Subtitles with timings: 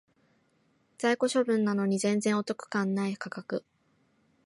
[0.97, 3.63] 在庫処分なのに全然お得感ない価格